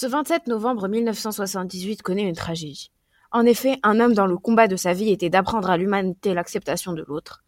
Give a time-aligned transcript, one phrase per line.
[0.00, 2.92] Ce 27 novembre 1978 connaît une tragédie.
[3.32, 6.92] En effet, un homme dont le combat de sa vie était d'apprendre à l'humanité l'acceptation
[6.92, 7.42] de l'autre.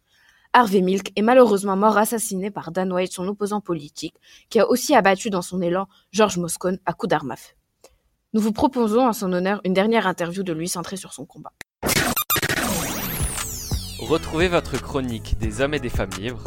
[0.51, 4.15] Harvey Milk est malheureusement mort assassiné par Dan White, son opposant politique,
[4.49, 7.53] qui a aussi abattu dans son élan George Moscone à coups d'arme à feu.
[8.33, 11.53] Nous vous proposons en son honneur une dernière interview de lui centrée sur son combat.
[14.01, 16.43] Retrouvez votre chronique des hommes et des femmes libres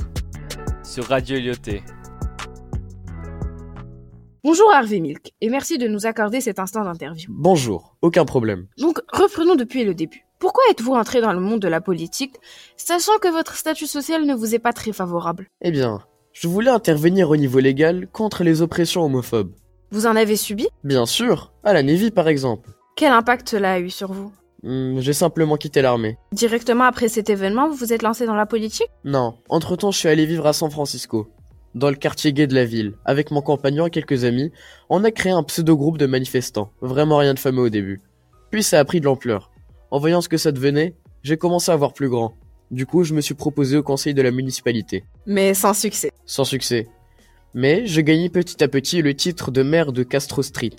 [0.82, 1.82] sur Radio Lyoté.
[4.45, 7.30] Bonjour Harvey Milk, et merci de nous accorder cet instant d'interview.
[7.30, 8.67] Bonjour, aucun problème.
[8.79, 10.26] Donc, reprenons depuis le début.
[10.39, 12.34] Pourquoi êtes-vous entré dans le monde de la politique,
[12.76, 15.48] sachant que votre statut social ne vous est pas très favorable?
[15.62, 19.54] Eh bien, je voulais intervenir au niveau légal contre les oppressions homophobes.
[19.90, 20.68] Vous en avez subi?
[20.82, 22.68] Bien sûr, à la Navy par exemple.
[22.96, 24.31] Quel impact cela a eu sur vous?
[24.62, 26.18] Hmm, J'ai simplement quitté l'armée.
[26.32, 28.89] Directement après cet événement, vous vous êtes lancé dans la politique?
[29.04, 31.29] Non, entre-temps je suis allé vivre à San Francisco,
[31.74, 32.94] dans le quartier gay de la ville.
[33.05, 34.52] Avec mon compagnon et quelques amis,
[34.91, 36.70] on a créé un pseudo-groupe de manifestants.
[36.80, 38.00] Vraiment rien de fameux au début.
[38.50, 39.50] Puis ça a pris de l'ampleur.
[39.91, 42.34] En voyant ce que ça devenait, j'ai commencé à voir plus grand.
[42.70, 45.05] Du coup, je me suis proposé au conseil de la municipalité.
[45.27, 46.11] Mais sans succès.
[46.27, 46.86] Sans succès.
[47.55, 50.77] Mais je gagnais petit à petit le titre de maire de Castro Street,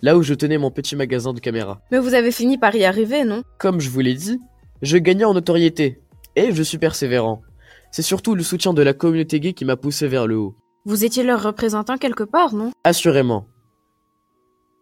[0.00, 1.80] là où je tenais mon petit magasin de caméras.
[1.90, 3.42] Mais vous avez fini par y arriver, non?
[3.58, 4.40] Comme je vous l'ai dit,
[4.80, 6.00] je gagnais en notoriété,
[6.34, 7.42] et je suis persévérant.
[7.96, 10.56] C'est surtout le soutien de la communauté gay qui m'a poussé vers le haut.
[10.84, 12.72] Vous étiez leur représentant quelque part, non?
[12.82, 13.46] Assurément.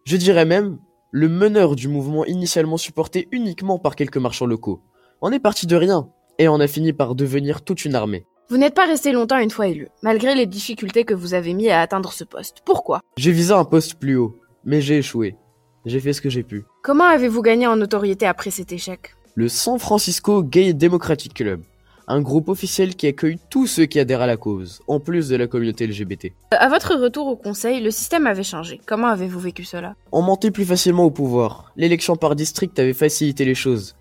[0.05, 0.79] Je dirais même
[1.11, 4.81] le meneur du mouvement initialement supporté uniquement par quelques marchands locaux.
[5.21, 8.25] On est parti de rien, et on a fini par devenir toute une armée.
[8.49, 11.69] Vous n'êtes pas resté longtemps une fois élu, malgré les difficultés que vous avez mis
[11.69, 12.63] à atteindre ce poste.
[12.65, 13.03] Pourquoi?
[13.19, 15.37] J'ai visé un poste plus haut, mais j'ai échoué.
[15.85, 16.65] J'ai fait ce que j'ai pu.
[16.83, 19.15] Comment avez-vous gagné en notoriété après cet échec?
[19.35, 21.63] Le San Francisco Gay Democratic Club,
[22.13, 25.37] un groupe officiel qui accueille tous ceux qui adhèrent à la cause, en plus de
[25.37, 26.27] la communauté LGBT.
[26.27, 28.81] Euh, À votre retour au conseil, le système avait changé.
[28.87, 29.95] Comment avez-vous vécu cela?
[30.13, 31.73] On montait plus facilement au pouvoir.
[31.77, 33.97] L'élection par district avait facilité les choses.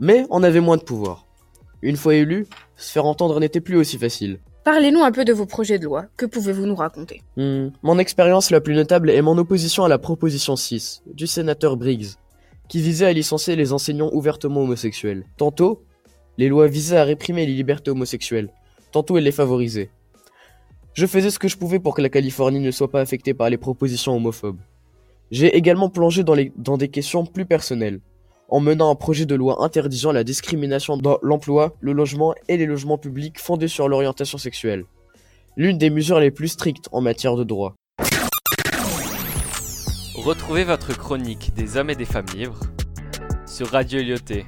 [0.00, 1.24] Mais on avait moins de pouvoir.
[1.80, 4.38] Une fois élu, se faire entendre n'était plus aussi facile.
[4.64, 6.04] Parlez-nous un peu de vos projets de loi.
[6.18, 7.22] Que pouvez-vous nous raconter?
[7.38, 11.78] Hmm, Mon expérience la plus notable est mon opposition à la proposition 6 du sénateur
[11.78, 12.16] Briggs,
[12.68, 15.24] qui visait à licencier les enseignants ouvertement homosexuels.
[15.38, 15.82] Tantôt,
[16.38, 18.50] les lois visaient à réprimer les libertés homosexuelles,
[18.92, 19.90] tantôt elles les favorisaient.
[20.94, 23.50] Je faisais ce que je pouvais pour que la Californie ne soit pas affectée par
[23.50, 24.60] les propositions homophobes.
[25.30, 28.00] J'ai également plongé dans, des questions plus personnelles,
[28.48, 32.66] en menant un projet de loi interdisant la discrimination dans l'emploi, le logement et les
[32.66, 34.84] logements publics fondés sur l'orientation sexuelle
[35.56, 37.74] l'une des mesures les plus strictes en matière de droit.
[40.14, 42.60] Retrouvez votre chronique des hommes et des femmes libres
[43.46, 44.44] sur Radio Lyoté.